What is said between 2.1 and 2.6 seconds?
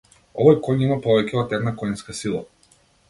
сила.